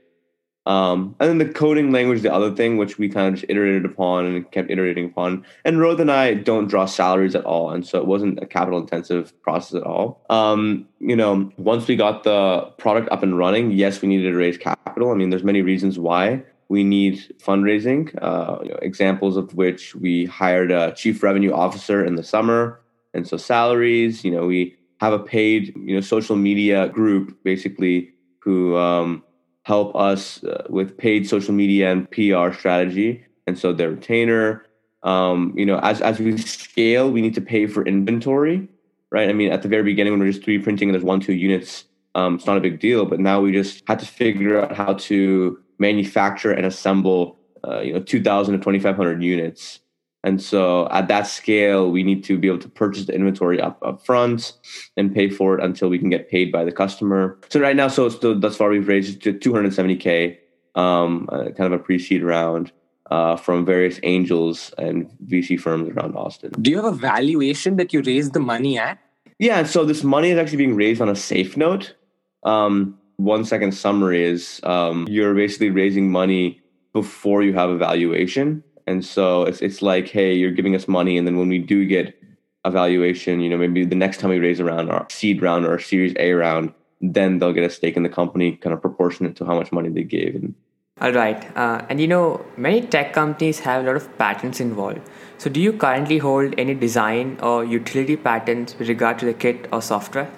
Um, 0.66 1.14
and 1.20 1.28
then 1.28 1.38
the 1.38 1.52
coding 1.52 1.92
language, 1.92 2.22
the 2.22 2.34
other 2.34 2.52
thing, 2.54 2.76
which 2.76 2.98
we 2.98 3.08
kind 3.08 3.28
of 3.28 3.34
just 3.34 3.46
iterated 3.48 3.84
upon 3.84 4.26
and 4.26 4.50
kept 4.50 4.68
iterating 4.68 5.06
upon. 5.06 5.44
And 5.64 5.76
Rohit 5.76 6.00
and 6.00 6.10
I 6.10 6.34
don't 6.34 6.66
draw 6.66 6.86
salaries 6.86 7.36
at 7.36 7.44
all, 7.44 7.70
and 7.70 7.86
so 7.86 7.98
it 7.98 8.06
wasn't 8.06 8.42
a 8.42 8.46
capital 8.46 8.80
intensive 8.80 9.32
process 9.42 9.76
at 9.76 9.84
all. 9.84 10.24
Um, 10.28 10.88
you 10.98 11.14
know, 11.14 11.50
once 11.56 11.86
we 11.86 11.94
got 11.94 12.24
the 12.24 12.62
product 12.78 13.08
up 13.10 13.22
and 13.22 13.38
running, 13.38 13.70
yes, 13.70 14.02
we 14.02 14.08
needed 14.08 14.30
to 14.30 14.36
raise 14.36 14.58
capital. 14.58 15.12
I 15.12 15.14
mean, 15.14 15.30
there's 15.30 15.44
many 15.44 15.62
reasons 15.62 15.98
why 15.98 16.42
we 16.68 16.82
need 16.82 17.34
fundraising. 17.38 18.12
Uh, 18.20 18.58
you 18.62 18.70
know, 18.70 18.78
examples 18.82 19.36
of 19.36 19.54
which 19.54 19.94
we 19.94 20.24
hired 20.24 20.72
a 20.72 20.92
chief 20.94 21.22
revenue 21.22 21.52
officer 21.52 22.04
in 22.04 22.16
the 22.16 22.24
summer, 22.24 22.80
and 23.14 23.26
so 23.26 23.36
salaries. 23.36 24.24
You 24.24 24.32
know, 24.32 24.46
we 24.46 24.76
have 25.00 25.12
a 25.12 25.18
paid 25.18 25.74
you 25.76 25.94
know 25.94 26.00
social 26.00 26.36
media 26.36 26.88
group 26.88 27.36
basically 27.44 28.10
who 28.40 28.76
um, 28.76 29.22
help 29.66 29.96
us 29.96 30.44
uh, 30.44 30.62
with 30.70 30.96
paid 30.96 31.28
social 31.28 31.52
media 31.52 31.90
and 31.90 32.08
PR 32.12 32.52
strategy. 32.52 33.24
And 33.48 33.58
so 33.58 33.72
their 33.72 33.90
retainer, 33.90 34.64
um, 35.02 35.52
you 35.56 35.66
know, 35.66 35.80
as, 35.80 36.00
as 36.00 36.20
we 36.20 36.38
scale, 36.38 37.10
we 37.10 37.20
need 37.20 37.34
to 37.34 37.40
pay 37.40 37.66
for 37.66 37.84
inventory, 37.84 38.68
right? 39.10 39.28
I 39.28 39.32
mean, 39.32 39.50
at 39.50 39.62
the 39.62 39.68
very 39.68 39.82
beginning, 39.82 40.12
when 40.12 40.20
we're 40.20 40.30
just 40.30 40.46
3D 40.46 40.62
printing 40.62 40.88
and 40.88 40.94
there's 40.94 41.02
one, 41.02 41.18
two 41.18 41.32
units, 41.32 41.86
um, 42.14 42.36
it's 42.36 42.46
not 42.46 42.56
a 42.56 42.60
big 42.60 42.78
deal. 42.78 43.06
But 43.06 43.18
now 43.18 43.40
we 43.40 43.50
just 43.50 43.82
had 43.88 43.98
to 43.98 44.06
figure 44.06 44.62
out 44.62 44.72
how 44.72 44.94
to 45.10 45.58
manufacture 45.80 46.52
and 46.52 46.64
assemble, 46.64 47.36
uh, 47.66 47.80
you 47.80 47.92
know, 47.92 47.98
2,000 47.98 48.52
to 48.52 48.58
2,500 48.58 49.20
units. 49.20 49.80
And 50.26 50.42
so 50.42 50.88
at 50.90 51.06
that 51.06 51.28
scale, 51.28 51.88
we 51.90 52.02
need 52.02 52.24
to 52.24 52.36
be 52.36 52.48
able 52.48 52.58
to 52.58 52.68
purchase 52.68 53.06
the 53.06 53.14
inventory 53.14 53.60
up, 53.60 53.78
up 53.82 54.04
front 54.04 54.54
and 54.96 55.14
pay 55.14 55.30
for 55.30 55.56
it 55.56 55.64
until 55.64 55.88
we 55.88 56.00
can 56.00 56.10
get 56.10 56.28
paid 56.28 56.50
by 56.50 56.64
the 56.64 56.72
customer. 56.72 57.38
So 57.48 57.60
right 57.60 57.76
now, 57.76 57.86
so, 57.86 58.08
so 58.08 58.34
thus 58.34 58.56
far 58.56 58.68
we've 58.70 58.88
raised 58.88 59.22
to 59.22 59.32
270K, 59.32 60.36
um, 60.74 61.28
uh, 61.30 61.50
kind 61.56 61.72
of 61.72 61.72
a 61.72 61.78
pre-seed 61.78 62.24
round. 62.24 62.72
uh, 63.10 63.36
from 63.36 63.64
various 63.64 64.00
angels 64.02 64.72
and 64.78 65.08
VC 65.26 65.58
firms 65.60 65.88
around 65.90 66.16
Austin. 66.16 66.50
Do 66.60 66.70
you 66.72 66.76
have 66.76 66.86
a 66.86 66.98
valuation 67.12 67.76
that 67.76 67.92
you 67.92 68.02
raised 68.02 68.32
the 68.32 68.40
money 68.40 68.78
at? 68.78 68.98
Yeah, 69.38 69.62
so 69.62 69.84
this 69.84 70.02
money 70.02 70.30
is 70.30 70.38
actually 70.38 70.58
being 70.58 70.74
raised 70.74 71.00
on 71.00 71.08
a 71.08 71.14
safe 71.14 71.56
note. 71.56 71.94
Um, 72.42 72.98
one 73.16 73.44
second 73.44 73.72
summary 73.72 74.24
is 74.24 74.60
um, 74.64 75.06
you're 75.08 75.34
basically 75.34 75.70
raising 75.70 76.10
money 76.10 76.60
before 76.92 77.42
you 77.42 77.52
have 77.52 77.70
a 77.70 77.76
valuation. 77.76 78.64
And 78.86 79.04
so 79.04 79.42
it's 79.42 79.60
it's 79.60 79.82
like, 79.82 80.08
hey, 80.08 80.34
you're 80.34 80.52
giving 80.52 80.74
us 80.74 80.86
money, 80.86 81.18
and 81.18 81.26
then 81.26 81.36
when 81.36 81.48
we 81.48 81.58
do 81.58 81.84
get 81.84 82.16
a 82.64 82.70
valuation, 82.70 83.40
you 83.40 83.48
know, 83.48 83.56
maybe 83.56 83.84
the 83.84 83.94
next 83.94 84.18
time 84.18 84.30
we 84.30 84.38
raise 84.38 84.60
around 84.60 84.90
our 84.90 85.06
seed 85.10 85.42
round 85.42 85.64
or 85.64 85.72
our 85.72 85.78
Series 85.78 86.14
A 86.18 86.32
round, 86.32 86.72
then 87.00 87.38
they'll 87.38 87.52
get 87.52 87.64
a 87.64 87.70
stake 87.70 87.96
in 87.96 88.02
the 88.02 88.08
company, 88.08 88.56
kind 88.56 88.74
of 88.74 88.80
proportionate 88.80 89.36
to 89.36 89.44
how 89.44 89.54
much 89.54 89.72
money 89.72 89.88
they 89.88 90.02
gave. 90.02 90.34
And 90.34 90.54
all 91.00 91.12
right. 91.12 91.44
Uh, 91.56 91.84
and 91.90 92.00
you 92.00 92.08
know, 92.08 92.44
many 92.56 92.80
tech 92.80 93.12
companies 93.12 93.60
have 93.60 93.84
a 93.84 93.86
lot 93.86 93.96
of 93.96 94.18
patents 94.18 94.60
involved. 94.60 95.00
So, 95.36 95.50
do 95.50 95.60
you 95.60 95.72
currently 95.74 96.18
hold 96.18 96.54
any 96.56 96.74
design 96.74 97.38
or 97.42 97.64
utility 97.64 98.16
patents 98.16 98.78
with 98.78 98.88
regard 98.88 99.18
to 99.18 99.26
the 99.26 99.34
kit 99.34 99.68
or 99.72 99.82
software? 99.82 100.30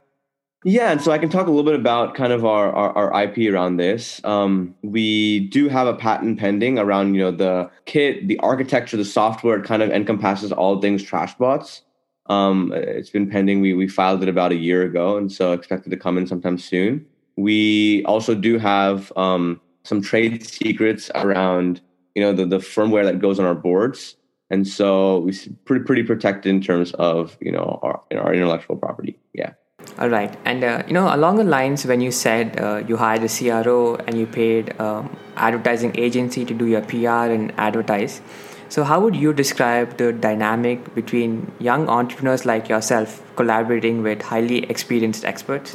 Yeah, 0.65 0.91
and 0.91 1.01
so 1.01 1.13
I 1.13 1.19
can 1.19 1.29
talk 1.29 1.47
a 1.47 1.51
little 1.51 1.65
bit 1.65 1.79
about 1.79 2.17
kind 2.17 2.33
of 2.33 2.45
our, 2.45 2.73
our, 2.73 2.93
our 3.13 3.23
IP 3.23 3.53
around 3.53 3.77
this. 3.77 4.21
Um, 4.25 4.75
we 4.83 5.41
do 5.51 5.69
have 5.69 5.87
a 5.87 5.95
patent 5.95 6.39
pending 6.39 6.81
around 6.81 7.15
you 7.15 7.21
know 7.21 7.31
the 7.31 7.71
kit, 7.85 8.27
the 8.27 8.39
architecture, 8.41 8.97
the 8.97 9.05
software. 9.05 9.59
It 9.59 9.65
kind 9.65 9.83
of 9.83 9.91
encompasses 9.91 10.51
all 10.51 10.81
things 10.81 11.05
TrashBots. 11.05 11.83
Um, 12.27 12.73
it's 12.75 13.11
been 13.11 13.31
pending. 13.31 13.61
We 13.61 13.73
we 13.73 13.87
filed 13.87 14.23
it 14.23 14.29
about 14.29 14.51
a 14.51 14.57
year 14.57 14.83
ago, 14.83 15.17
and 15.17 15.31
so 15.31 15.53
expected 15.53 15.91
to 15.91 15.97
come 15.97 16.19
in 16.19 16.27
sometime 16.27 16.59
soon. 16.59 17.07
We 17.37 18.05
also 18.05 18.35
do 18.35 18.59
have 18.59 19.13
um, 19.17 19.61
some 19.85 20.03
trade 20.03 20.45
secrets 20.45 21.11
around 21.15 21.81
you 22.15 22.23
know 22.23 22.33
the, 22.33 22.45
the 22.45 22.59
firmware 22.59 23.05
that 23.05 23.21
goes 23.21 23.39
on 23.39 23.47
our 23.47 23.55
boards 23.55 24.17
and 24.51 24.67
so 24.67 25.21
we're 25.21 25.35
pretty 25.65 25.85
pretty 25.85 26.03
protected 26.03 26.51
in 26.51 26.61
terms 26.61 26.93
of 26.95 27.39
you 27.41 27.53
know 27.53 27.79
our, 27.83 28.03
our 28.19 28.35
intellectual 28.35 28.77
property 28.77 29.19
yeah 29.33 29.53
all 29.99 30.09
right. 30.09 30.37
And 30.45 30.65
uh, 30.65 30.83
you 30.87 30.93
know 30.93 31.15
along 31.15 31.37
the 31.37 31.45
lines 31.45 31.87
when 31.87 32.01
you 32.01 32.11
said 32.11 32.59
uh, 32.61 32.83
you 32.87 32.97
hired 32.97 33.23
a 33.23 33.63
cro 33.63 33.97
and 34.07 34.19
you 34.19 34.27
paid 34.27 34.79
um, 34.81 35.17
advertising 35.37 35.99
agency 35.99 36.45
to 36.45 36.55
do 36.55 36.67
your 36.67 36.83
pr 36.83 37.33
and 37.37 37.53
advertise. 37.59 38.21
So 38.69 38.85
how 38.85 39.01
would 39.01 39.17
you 39.17 39.33
describe 39.33 39.97
the 39.97 40.13
dynamic 40.13 40.95
between 40.95 41.51
young 41.59 41.89
entrepreneurs 41.89 42.45
like 42.45 42.69
yourself 42.69 43.23
collaborating 43.37 44.03
with 44.03 44.21
highly 44.21 44.65
experienced 44.65 45.25
experts? 45.25 45.75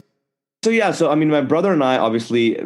So 0.63 0.69
yeah 0.69 0.91
so 0.91 1.09
i 1.11 1.15
mean 1.15 1.29
my 1.29 1.41
brother 1.41 1.73
and 1.73 1.83
i 1.83 1.97
obviously 1.97 2.57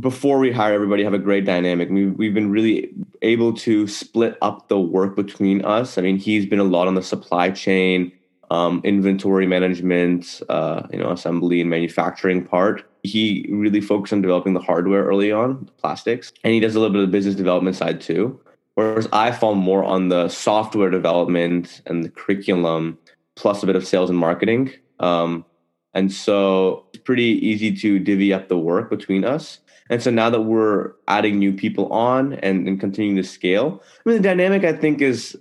before 0.00 0.38
we 0.38 0.50
hire 0.50 0.72
everybody 0.72 1.04
have 1.04 1.14
a 1.14 1.18
great 1.18 1.44
dynamic. 1.44 1.88
We've, 1.90 2.14
we've 2.16 2.34
been 2.34 2.50
really 2.50 2.90
able 3.22 3.52
to 3.54 3.86
split 3.86 4.36
up 4.42 4.68
the 4.68 4.80
work 4.80 5.14
between 5.14 5.64
us. 5.64 5.98
I 5.98 6.02
mean 6.02 6.18
he's 6.18 6.46
been 6.46 6.58
a 6.58 6.64
lot 6.64 6.88
on 6.88 6.94
the 6.94 7.02
supply 7.02 7.50
chain 7.50 8.12
um, 8.50 8.80
inventory 8.84 9.46
management 9.46 10.42
uh, 10.48 10.86
you 10.92 10.98
know 10.98 11.10
assembly 11.10 11.60
and 11.60 11.70
manufacturing 11.70 12.44
part. 12.44 12.84
He 13.02 13.46
really 13.50 13.80
focused 13.80 14.12
on 14.12 14.22
developing 14.22 14.54
the 14.54 14.60
hardware 14.60 15.04
early 15.04 15.30
on 15.30 15.64
the 15.66 15.72
plastics 15.72 16.32
and 16.42 16.54
he 16.54 16.60
does 16.60 16.74
a 16.74 16.80
little 16.80 16.94
bit 16.94 17.04
of 17.04 17.10
business 17.10 17.34
development 17.34 17.76
side 17.76 18.00
too. 18.00 18.40
Whereas 18.74 19.08
i 19.12 19.30
fall 19.30 19.54
more 19.54 19.84
on 19.84 20.08
the 20.08 20.28
software 20.28 20.90
development 20.90 21.80
and 21.86 22.04
the 22.04 22.08
curriculum 22.08 22.98
plus 23.36 23.62
a 23.62 23.66
bit 23.66 23.76
of 23.76 23.86
sales 23.86 24.10
and 24.10 24.18
marketing. 24.18 24.72
Um, 25.00 25.44
and 25.92 26.12
so 26.12 26.86
it's 26.92 27.02
pretty 27.02 27.46
easy 27.46 27.74
to 27.76 27.98
divvy 27.98 28.32
up 28.32 28.48
the 28.48 28.58
work 28.58 28.90
between 28.90 29.24
us. 29.24 29.60
And 29.90 30.02
so 30.02 30.10
now 30.10 30.30
that 30.30 30.42
we're 30.42 30.92
adding 31.08 31.38
new 31.38 31.52
people 31.52 31.92
on 31.92 32.34
and, 32.34 32.66
and 32.66 32.80
continuing 32.80 33.16
to 33.16 33.22
scale, 33.22 33.82
I 34.04 34.08
mean, 34.08 34.16
the 34.22 34.28
dynamic 34.28 34.64
I 34.64 34.72
think 34.72 35.00
is, 35.00 35.36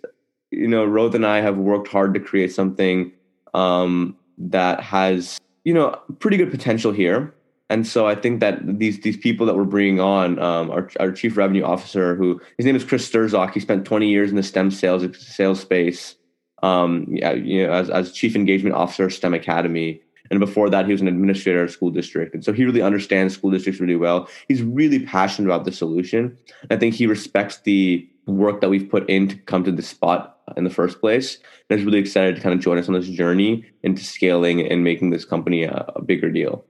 you 0.57 0.67
know, 0.67 0.85
Rohit 0.85 1.15
and 1.15 1.25
I 1.25 1.41
have 1.41 1.57
worked 1.57 1.87
hard 1.87 2.13
to 2.13 2.19
create 2.19 2.53
something 2.53 3.11
um, 3.53 4.15
that 4.37 4.81
has, 4.81 5.39
you 5.63 5.73
know, 5.73 5.99
pretty 6.19 6.37
good 6.37 6.51
potential 6.51 6.91
here. 6.91 7.33
And 7.69 7.87
so 7.87 8.05
I 8.05 8.13
think 8.13 8.39
that 8.39 8.59
these 8.77 9.01
these 9.01 9.17
people 9.17 9.47
that 9.47 9.55
we're 9.55 9.63
bringing 9.63 9.99
on, 9.99 10.37
um, 10.37 10.69
our, 10.69 10.89
our 10.99 11.11
chief 11.11 11.37
revenue 11.37 11.63
officer, 11.63 12.15
who 12.15 12.39
his 12.57 12.65
name 12.65 12.75
is 12.75 12.83
Chris 12.83 13.09
Sturzak, 13.09 13.53
he 13.53 13.59
spent 13.59 13.85
20 13.85 14.07
years 14.07 14.29
in 14.29 14.35
the 14.35 14.43
STEM 14.43 14.69
sales 14.69 15.03
sales 15.17 15.59
space. 15.59 16.15
Um, 16.61 17.07
yeah, 17.09 17.31
you 17.31 17.65
know, 17.65 17.73
as, 17.73 17.89
as 17.89 18.11
chief 18.11 18.35
engagement 18.35 18.75
officer 18.75 19.05
of 19.05 19.13
STEM 19.13 19.33
Academy, 19.33 20.02
and 20.31 20.39
before 20.39 20.69
that, 20.69 20.85
he 20.85 20.91
was 20.91 21.01
an 21.01 21.07
administrator 21.07 21.63
of 21.63 21.71
school 21.71 21.91
district. 21.91 22.33
And 22.33 22.43
so 22.43 22.53
he 22.53 22.65
really 22.65 22.81
understands 22.81 23.33
school 23.33 23.51
districts 23.51 23.81
really 23.81 23.95
well. 23.95 24.29
He's 24.47 24.61
really 24.61 24.99
passionate 25.05 25.47
about 25.47 25.65
the 25.65 25.71
solution. 25.71 26.37
I 26.71 26.77
think 26.77 26.95
he 26.95 27.07
respects 27.07 27.57
the 27.59 28.07
work 28.25 28.61
that 28.61 28.69
we've 28.69 28.89
put 28.89 29.07
in 29.09 29.27
to 29.27 29.35
come 29.35 29.63
to 29.65 29.71
this 29.71 29.89
spot 29.89 30.39
in 30.55 30.63
the 30.63 30.69
first 30.69 31.01
place. 31.01 31.37
And 31.69 31.79
is 31.79 31.85
really 31.85 31.99
excited 31.99 32.35
to 32.35 32.41
kind 32.41 32.55
of 32.55 32.61
join 32.61 32.77
us 32.77 32.87
on 32.87 32.93
this 32.93 33.07
journey 33.07 33.65
into 33.83 34.03
scaling 34.03 34.65
and 34.65 34.83
making 34.83 35.09
this 35.09 35.25
company 35.25 35.63
a, 35.63 35.85
a 35.95 36.01
bigger 36.01 36.31
deal. 36.31 36.63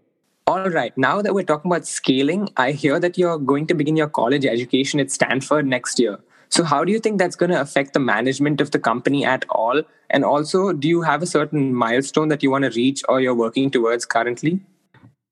All 0.48 0.70
right. 0.70 0.98
Now 0.98 1.22
that 1.22 1.34
we're 1.34 1.46
talking 1.46 1.72
about 1.72 1.88
scaling, 1.88 2.50
I 2.58 2.72
hear 2.72 3.00
that 3.00 3.18
you're 3.18 3.38
going 3.38 3.68
to 3.68 3.74
begin 3.74 3.96
your 3.96 4.10
college 4.10 4.46
education 4.46 5.00
at 5.00 5.12
Stanford 5.12 5.66
next 5.66 6.00
year. 6.00 6.20
So, 6.50 6.64
how 6.64 6.84
do 6.84 6.92
you 6.92 7.00
think 7.00 7.18
that's 7.20 7.36
going 7.36 7.52
to 7.52 7.60
affect 7.60 7.94
the 7.94 8.00
management 8.00 8.62
of 8.62 8.72
the 8.72 8.80
company 8.80 9.26
at 9.26 9.46
all? 9.50 9.82
And 10.10 10.24
also, 10.24 10.74
do 10.74 10.88
you 10.88 11.02
have 11.02 11.24
a 11.24 11.26
certain 11.26 11.74
milestone 11.74 12.28
that 12.28 12.44
you 12.44 12.52
want 12.52 12.66
to 12.66 12.72
reach 12.72 13.02
or 13.10 13.20
you're 13.20 13.36
working 13.36 13.72
towards 13.72 14.06
currently? 14.06 14.60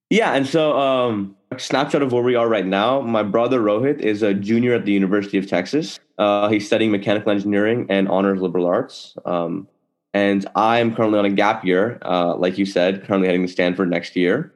Yeah, 0.10 0.34
and 0.34 0.46
so 0.46 0.78
um, 0.78 1.38
a 1.52 1.60
snapshot 1.60 2.02
of 2.02 2.12
where 2.12 2.24
we 2.24 2.36
are 2.36 2.50
right 2.50 2.66
now. 2.66 3.00
My 3.00 3.24
brother 3.24 3.62
Rohit 3.62 4.00
is 4.00 4.24
a 4.24 4.34
junior 4.34 4.74
at 4.74 4.84
the 4.84 4.92
University 4.92 5.38
of 5.38 5.48
Texas. 5.48 6.00
Uh, 6.18 6.50
he's 6.50 6.68
studying 6.68 6.92
mechanical 6.92 7.32
engineering 7.32 7.86
and 7.90 8.10
honors 8.10 8.42
liberal 8.42 8.66
arts. 8.66 9.16
Um, 9.26 9.68
and 10.14 10.46
I'm 10.56 10.94
currently 10.94 11.20
on 11.20 11.26
a 11.26 11.30
gap 11.30 11.64
year, 11.64 11.98
uh, 12.02 12.36
like 12.36 12.58
you 12.58 12.66
said, 12.66 13.06
currently 13.06 13.28
heading 13.28 13.46
to 13.46 13.52
Stanford 13.52 13.90
next 13.90 14.16
year. 14.16 14.54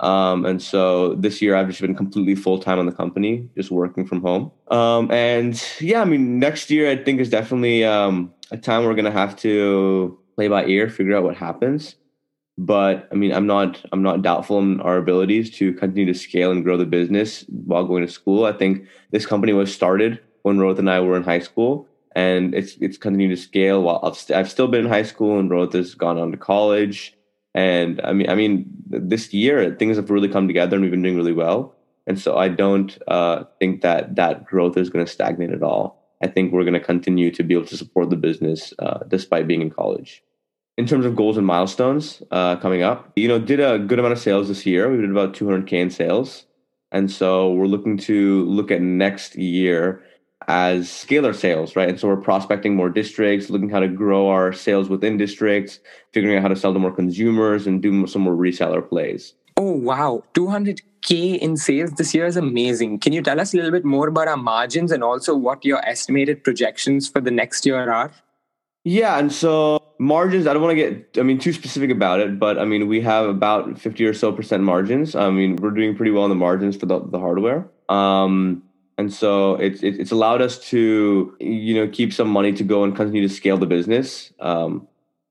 Um, 0.00 0.46
and 0.46 0.62
so 0.62 1.14
this 1.14 1.42
year 1.42 1.54
I've 1.54 1.68
just 1.68 1.80
been 1.80 1.94
completely 1.94 2.34
full 2.34 2.58
time 2.58 2.78
on 2.78 2.86
the 2.86 2.92
company, 2.92 3.48
just 3.54 3.70
working 3.70 4.06
from 4.06 4.22
home. 4.22 4.50
Um, 4.68 5.10
and 5.10 5.62
yeah, 5.78 6.00
I 6.00 6.04
mean, 6.06 6.38
next 6.38 6.70
year 6.70 6.90
I 6.90 6.96
think 6.96 7.20
is 7.20 7.28
definitely 7.28 7.84
um, 7.84 8.32
a 8.50 8.56
time 8.56 8.84
we're 8.84 8.94
gonna 8.94 9.10
have 9.10 9.36
to 9.36 10.18
play 10.36 10.48
by 10.48 10.64
ear, 10.64 10.88
figure 10.88 11.16
out 11.16 11.22
what 11.22 11.36
happens. 11.36 11.96
But 12.56 13.08
I 13.12 13.14
mean, 13.14 13.32
I'm 13.32 13.46
not 13.46 13.82
I'm 13.92 14.02
not 14.02 14.22
doubtful 14.22 14.58
in 14.58 14.80
our 14.80 14.96
abilities 14.96 15.50
to 15.58 15.72
continue 15.74 16.12
to 16.12 16.18
scale 16.18 16.50
and 16.50 16.64
grow 16.64 16.76
the 16.76 16.86
business 16.86 17.44
while 17.48 17.84
going 17.84 18.04
to 18.04 18.12
school. 18.12 18.44
I 18.44 18.52
think 18.52 18.86
this 19.12 19.26
company 19.26 19.52
was 19.52 19.72
started 19.72 20.20
when 20.42 20.58
Rohit 20.58 20.78
and 20.78 20.90
I 20.90 21.00
were 21.00 21.16
in 21.16 21.22
high 21.22 21.38
school, 21.38 21.88
and 22.14 22.54
it's 22.54 22.76
it's 22.80 22.98
continued 22.98 23.36
to 23.36 23.42
scale. 23.42 23.82
While 23.82 24.00
I've, 24.02 24.36
I've 24.36 24.50
still 24.50 24.68
been 24.68 24.84
in 24.84 24.90
high 24.90 25.04
school, 25.04 25.38
and 25.38 25.50
Rohit 25.50 25.72
has 25.72 25.94
gone 25.94 26.18
on 26.18 26.32
to 26.32 26.36
college 26.36 27.14
and 27.54 28.00
I 28.04 28.12
mean, 28.12 28.30
I 28.30 28.34
mean, 28.34 28.66
this 28.86 29.32
year 29.32 29.74
things 29.74 29.96
have 29.96 30.10
really 30.10 30.28
come 30.28 30.46
together, 30.46 30.76
and 30.76 30.82
we've 30.82 30.90
been 30.90 31.02
doing 31.02 31.16
really 31.16 31.32
well. 31.32 31.74
And 32.06 32.18
so 32.18 32.36
I 32.36 32.48
don't 32.48 32.96
uh, 33.08 33.44
think 33.58 33.82
that 33.82 34.16
that 34.16 34.44
growth 34.44 34.76
is 34.76 34.90
going 34.90 35.04
to 35.04 35.10
stagnate 35.10 35.50
at 35.50 35.62
all. 35.62 36.00
I 36.22 36.26
think 36.26 36.52
we're 36.52 36.64
going 36.64 36.74
to 36.74 36.80
continue 36.80 37.30
to 37.30 37.42
be 37.42 37.54
able 37.54 37.66
to 37.66 37.76
support 37.76 38.10
the 38.10 38.16
business 38.16 38.74
uh, 38.78 39.00
despite 39.08 39.46
being 39.46 39.62
in 39.62 39.70
college. 39.70 40.22
In 40.76 40.86
terms 40.86 41.04
of 41.04 41.16
goals 41.16 41.36
and 41.36 41.46
milestones 41.46 42.22
uh, 42.30 42.56
coming 42.56 42.82
up, 42.82 43.12
you 43.16 43.28
know, 43.28 43.38
did 43.38 43.60
a 43.60 43.78
good 43.78 43.98
amount 43.98 44.12
of 44.12 44.18
sales 44.18 44.48
this 44.48 44.64
year. 44.64 44.90
We 44.90 44.96
did 44.96 45.10
about 45.10 45.34
200k 45.34 45.72
in 45.74 45.90
sales, 45.90 46.46
and 46.90 47.10
so 47.10 47.52
we're 47.52 47.66
looking 47.66 47.96
to 47.98 48.44
look 48.46 48.70
at 48.70 48.80
next 48.80 49.36
year 49.36 50.02
as 50.48 50.88
scalar 50.88 51.34
sales, 51.34 51.76
right? 51.76 51.88
And 51.88 52.00
so 52.00 52.08
we're 52.08 52.16
prospecting 52.16 52.74
more 52.74 52.88
districts, 52.88 53.50
looking 53.50 53.68
how 53.68 53.80
to 53.80 53.88
grow 53.88 54.28
our 54.28 54.52
sales 54.52 54.88
within 54.88 55.16
districts, 55.16 55.80
figuring 56.12 56.36
out 56.36 56.42
how 56.42 56.48
to 56.48 56.56
sell 56.56 56.72
to 56.72 56.78
more 56.78 56.94
consumers, 56.94 57.66
and 57.66 57.82
do 57.82 58.06
some 58.06 58.22
more 58.22 58.34
reseller 58.34 58.86
plays. 58.86 59.34
Oh, 59.56 59.72
wow. 59.72 60.24
200K 60.34 61.38
in 61.38 61.56
sales 61.56 61.92
this 61.92 62.14
year 62.14 62.26
is 62.26 62.36
amazing. 62.36 62.98
Can 62.98 63.12
you 63.12 63.22
tell 63.22 63.38
us 63.38 63.52
a 63.52 63.56
little 63.56 63.70
bit 63.70 63.84
more 63.84 64.08
about 64.08 64.28
our 64.28 64.36
margins 64.36 64.90
and 64.90 65.04
also 65.04 65.34
what 65.34 65.64
your 65.64 65.86
estimated 65.86 66.42
projections 66.42 67.08
for 67.08 67.20
the 67.20 67.30
next 67.30 67.66
year 67.66 67.90
are? 67.90 68.10
Yeah. 68.84 69.18
And 69.18 69.30
so 69.30 69.82
margins, 69.98 70.46
I 70.46 70.54
don't 70.54 70.62
want 70.62 70.78
to 70.78 70.90
get, 70.90 71.18
I 71.18 71.22
mean, 71.22 71.38
too 71.38 71.52
specific 71.52 71.90
about 71.90 72.20
it, 72.20 72.38
but 72.38 72.58
I 72.58 72.64
mean, 72.64 72.88
we 72.88 73.02
have 73.02 73.28
about 73.28 73.78
50 73.78 74.06
or 74.06 74.14
so 74.14 74.32
percent 74.32 74.62
margins. 74.62 75.14
I 75.14 75.28
mean, 75.30 75.56
we're 75.56 75.70
doing 75.70 75.94
pretty 75.94 76.10
well 76.10 76.24
on 76.24 76.30
the 76.30 76.36
margins 76.36 76.76
for 76.76 76.86
the, 76.86 77.00
the 77.00 77.18
hardware. 77.18 77.68
Um, 77.90 78.62
and 79.00 79.10
so 79.12 79.54
it's 79.54 79.82
it's 79.82 80.12
allowed 80.12 80.42
us 80.42 80.58
to 80.70 81.34
you 81.40 81.74
know 81.74 81.88
keep 81.88 82.12
some 82.12 82.28
money 82.28 82.52
to 82.52 82.62
go 82.62 82.84
and 82.84 82.94
continue 82.94 83.26
to 83.26 83.34
scale 83.34 83.56
the 83.56 83.66
business. 83.66 84.32
Um, 84.40 84.86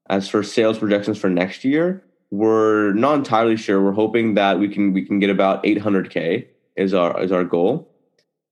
as 0.09 0.27
for 0.27 0.41
sales 0.41 0.79
projections 0.79 1.19
for 1.19 1.29
next 1.29 1.63
year, 1.63 2.03
we're 2.31 2.93
not 2.93 3.13
entirely 3.19 3.57
sure. 3.57 3.79
We're 3.79 3.99
hoping 4.03 4.33
that 4.33 4.59
we 4.59 4.67
can 4.73 4.91
we 4.91 5.05
can 5.05 5.19
get 5.19 5.29
about 5.29 5.63
800k 5.63 6.47
is 6.75 6.95
our 6.95 7.21
is 7.23 7.31
our 7.31 7.43
goal. 7.43 7.87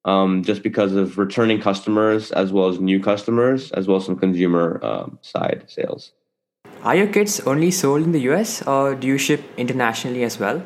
Um, 0.06 0.44
just 0.44 0.62
because 0.64 0.94
of 0.94 1.18
returning 1.18 1.60
customers 1.60 2.32
as 2.32 2.54
well 2.54 2.70
as 2.70 2.80
new 2.80 3.00
customers 3.02 3.72
as 3.72 3.88
well 3.88 3.98
as 3.98 4.06
some 4.06 4.18
consumer 4.18 4.80
um, 4.86 5.20
side 5.22 5.66
sales. 5.68 6.14
Are 6.84 6.96
your 6.96 7.08
kits 7.08 7.42
only 7.42 7.72
sold 7.72 8.04
in 8.04 8.12
the 8.14 8.22
US 8.32 8.62
or 8.62 8.96
do 8.96 9.08
you 9.08 9.18
ship 9.18 9.42
internationally 9.58 10.24
as 10.24 10.40
well? 10.40 10.64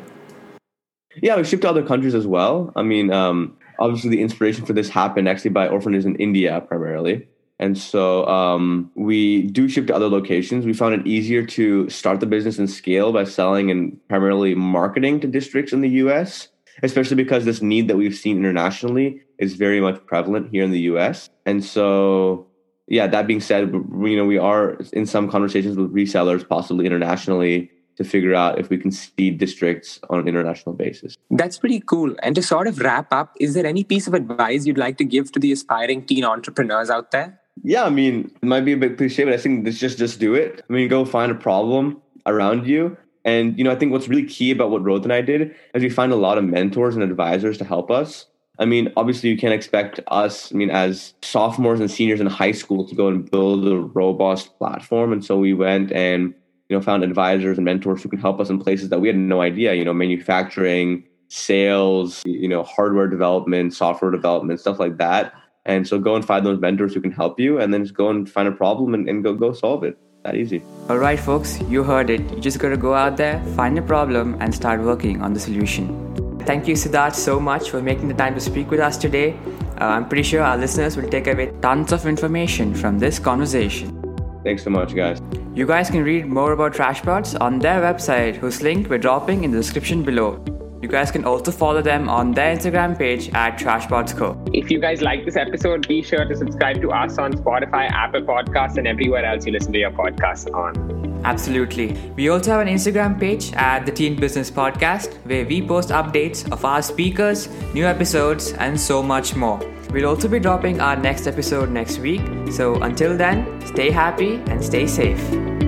Yeah, 1.16 1.38
we 1.38 1.44
ship 1.44 1.62
to 1.62 1.70
other 1.70 1.84
countries 1.84 2.14
as 2.14 2.28
well. 2.28 2.72
I 2.76 2.84
mean, 2.84 3.12
um, 3.12 3.58
obviously 3.82 4.12
the 4.12 4.22
inspiration 4.22 4.66
for 4.66 4.74
this 4.74 4.90
happened 4.90 5.28
actually 5.28 5.50
by 5.50 5.68
orphanages 5.68 6.06
in 6.06 6.16
India 6.18 6.62
primarily. 6.68 7.28
And 7.60 7.78
so 7.78 8.26
um, 8.28 8.92
we 8.96 9.44
do 9.44 9.68
ship 9.68 9.88
to 9.88 9.96
other 9.96 10.10
locations. 10.10 10.66
We 10.66 10.74
found 10.74 10.96
it 10.96 11.06
easier 11.06 11.46
to 11.46 11.90
start 11.90 12.20
the 12.20 12.26
business 12.26 12.58
and 12.58 12.70
scale 12.70 13.12
by 13.12 13.24
selling 13.24 13.70
and 13.70 14.00
primarily 14.08 14.56
marketing 14.56 15.20
to 15.20 15.28
districts 15.28 15.74
in 15.74 15.82
the 15.82 15.90
US, 16.06 16.48
especially 16.82 17.18
because 17.18 17.46
this 17.46 17.62
need 17.62 17.88
that 17.88 17.98
we've 17.98 18.16
seen 18.16 18.38
internationally 18.38 19.22
is 19.38 19.54
very 19.54 19.80
much 19.80 20.04
prevalent 20.06 20.50
here 20.52 20.64
in 20.64 20.72
the 20.72 20.82
US. 20.92 21.30
And 21.46 21.64
so, 21.64 22.48
yeah, 22.88 23.06
that 23.08 23.28
being 23.28 23.42
said, 23.42 23.72
you 23.72 24.18
know, 24.18 24.26
we 24.26 24.40
are 24.40 24.80
in 24.94 25.06
some 25.06 25.30
conversations 25.30 25.78
with 25.78 25.94
resellers, 25.94 26.48
possibly 26.48 26.86
internationally, 26.86 27.70
to 28.02 28.10
figure 28.10 28.34
out 28.34 28.60
if 28.60 28.70
we 28.70 28.78
can 28.78 28.92
seed 28.92 29.38
districts 29.38 30.00
on 30.10 30.20
an 30.20 30.28
international 30.28 30.74
basis. 30.74 31.16
That's 31.30 31.58
pretty 31.58 31.80
cool. 31.80 32.16
And 32.24 32.36
to 32.36 32.44
sort 32.44 32.68
of 32.68 32.80
wrap 32.80 33.12
up, 33.12 33.36
is 33.40 33.54
there 33.54 33.66
any 33.66 33.84
piece 33.84 34.08
of 34.08 34.14
advice 34.14 34.66
you'd 34.66 34.78
like 34.78 34.98
to 34.98 35.04
give 35.04 35.32
to 35.34 35.40
the 35.40 35.52
aspiring 35.52 36.06
teen 36.06 36.24
entrepreneurs 36.24 36.90
out 36.90 37.12
there? 37.12 37.40
Yeah, 37.64 37.84
I 37.84 37.90
mean, 37.90 38.32
it 38.42 38.46
might 38.46 38.62
be 38.62 38.72
a 38.72 38.78
bit 38.78 38.98
cliche, 38.98 39.24
but 39.24 39.34
I 39.34 39.38
think 39.38 39.66
this 39.66 39.80
just 39.80 39.98
just 39.98 40.20
do 40.20 40.34
it. 40.34 40.64
I 40.68 40.74
mean, 40.74 40.88
go 40.88 41.06
find 41.06 41.32
a 41.32 41.36
problem 41.36 42.02
around 42.26 42.66
you. 42.68 42.98
And 43.24 43.58
you 43.58 43.64
know, 43.64 43.72
I 43.72 43.76
think 43.76 43.92
what's 43.92 44.08
really 44.08 44.26
key 44.26 44.52
about 44.52 44.72
what 44.72 44.84
Rohit 44.84 45.04
and 45.04 45.14
I 45.14 45.22
did 45.22 45.56
is 45.74 45.84
we 45.84 45.90
find 45.90 46.12
a 46.12 46.16
lot 46.16 46.38
of 46.38 46.44
mentors 46.44 46.96
and 46.96 47.04
advisors 47.04 47.58
to 47.60 47.66
help 47.66 47.92
us. 47.92 48.26
I 48.60 48.66
mean, 48.66 48.92
obviously, 48.96 49.30
you 49.30 49.38
can't 49.38 49.54
expect 49.54 50.00
us, 50.08 50.52
I 50.54 50.56
mean, 50.56 50.70
as 50.70 51.14
sophomores 51.24 51.80
and 51.80 51.90
seniors 51.90 52.22
in 52.22 52.28
high 52.28 52.52
school 52.52 52.88
to 52.88 52.94
go 52.94 53.08
and 53.08 53.30
build 53.30 53.68
a 53.68 53.78
robust 53.78 54.56
platform. 54.60 55.12
And 55.12 55.26
so 55.26 55.38
we 55.38 55.54
went 55.54 55.92
and, 55.92 56.36
you 56.72 56.78
know, 56.78 56.82
found 56.82 57.04
advisors 57.04 57.58
and 57.58 57.66
mentors 57.66 58.02
who 58.02 58.08
can 58.08 58.18
help 58.18 58.40
us 58.40 58.50
in 58.50 58.58
places 58.58 58.88
that 58.88 59.02
we 59.02 59.10
had 59.10 59.18
no 59.18 59.42
idea, 59.42 59.74
you 59.74 59.84
know, 59.84 59.94
manufacturing, 59.94 61.04
sales, 61.28 62.24
you 62.26 62.48
know, 62.48 62.64
hardware 62.64 63.10
development, 63.10 63.74
software 63.74 64.10
development, 64.10 64.58
stuff 64.58 64.80
like 64.80 64.98
that. 64.98 65.34
And 65.66 65.86
so 65.86 66.00
go 66.00 66.16
and 66.16 66.24
find 66.24 66.46
those 66.46 66.62
mentors 66.62 66.94
who 66.94 67.02
can 67.02 67.12
help 67.12 67.42
you 67.42 67.60
and 67.60 67.74
then 67.74 67.84
just 67.84 67.94
go 67.94 68.10
and 68.10 68.30
find 68.30 68.48
a 68.48 68.54
problem 68.54 68.94
and, 68.94 69.10
and 69.10 69.22
go 69.22 69.34
go 69.34 69.52
solve 69.52 69.84
it. 69.84 69.98
That 70.24 70.36
easy. 70.36 70.64
All 70.88 70.98
right, 70.98 71.20
folks, 71.20 71.60
you 71.64 71.84
heard 71.84 72.10
it. 72.10 72.22
You 72.32 72.40
just 72.40 72.60
got 72.60 72.70
to 72.70 72.78
go 72.78 72.94
out 72.94 73.18
there, 73.18 73.44
find 73.58 73.78
a 73.78 73.82
problem, 73.82 74.38
and 74.40 74.56
start 74.56 74.80
working 74.80 75.22
on 75.22 75.34
the 75.34 75.42
solution. 75.42 76.40
Thank 76.46 76.70
you, 76.70 76.76
Sidharth, 76.76 77.16
so 77.16 77.38
much 77.38 77.70
for 77.70 77.82
making 77.82 78.08
the 78.08 78.14
time 78.14 78.34
to 78.36 78.40
speak 78.40 78.72
with 78.72 78.80
us 78.80 78.98
today. 78.98 79.38
Uh, 79.82 79.86
I'm 79.86 80.08
pretty 80.08 80.24
sure 80.24 80.42
our 80.42 80.58
listeners 80.58 80.96
will 80.96 81.10
take 81.10 81.28
away 81.28 81.52
tons 81.62 81.92
of 81.92 82.06
information 82.06 82.74
from 82.74 83.00
this 83.00 83.20
conversation. 83.20 84.01
Thanks 84.44 84.64
so 84.64 84.70
much, 84.70 84.96
guys. 84.96 85.22
You 85.54 85.68
guys 85.68 85.90
can 85.90 86.04
read 86.04 86.26
more 86.26 86.54
about 86.54 86.74
Trashbots 86.74 87.40
on 87.40 87.60
their 87.60 87.82
website, 87.82 88.36
whose 88.36 88.62
link 88.62 88.90
we're 88.90 88.98
dropping 88.98 89.44
in 89.44 89.52
the 89.52 89.58
description 89.58 90.04
below. 90.04 90.44
You 90.82 90.88
guys 90.88 91.12
can 91.12 91.26
also 91.26 91.52
follow 91.52 91.84
them 91.84 92.10
on 92.10 92.32
their 92.32 92.56
Instagram 92.56 92.98
page 92.98 93.30
at 93.36 93.60
TrashBotsCo. 93.60 94.50
If 94.52 94.72
you 94.72 94.80
guys 94.82 95.04
like 95.04 95.26
this 95.26 95.36
episode, 95.36 95.88
be 95.88 96.02
sure 96.02 96.26
to 96.26 96.36
subscribe 96.36 96.82
to 96.82 96.92
us 96.92 97.20
on 97.20 97.34
Spotify, 97.34 97.92
Apple 97.92 98.24
Podcasts, 98.24 98.78
and 98.78 98.88
everywhere 98.88 99.24
else 99.24 99.46
you 99.46 99.52
listen 99.52 99.72
to 99.74 99.80
your 99.80 99.92
podcasts 99.92 100.52
on. 100.52 101.22
Absolutely. 101.24 101.94
We 102.16 102.30
also 102.30 102.50
have 102.50 102.62
an 102.62 102.68
Instagram 102.68 103.20
page 103.20 103.54
at 103.54 103.86
the 103.86 103.92
Teen 103.92 104.18
Bizness 104.18 104.52
Podcast 104.52 105.14
where 105.26 105.46
we 105.46 105.62
post 105.62 105.90
updates 105.90 106.52
of 106.52 106.66
our 106.66 106.82
speakers, 106.82 107.48
new 107.76 107.86
episodes, 107.86 108.54
and 108.54 108.80
so 108.80 109.04
much 109.04 109.36
more. 109.36 109.60
We'll 109.92 110.08
also 110.08 110.28
be 110.28 110.40
dropping 110.40 110.80
our 110.80 110.96
next 110.96 111.28
episode 111.28 111.70
next 111.70 112.00
week. 112.00 112.22
So 112.52 112.76
until 112.82 113.18
then, 113.18 113.66
stay 113.66 113.92
happy 113.92 114.36
and 114.48 114.64
stay 114.64 114.88
safe. 114.88 115.61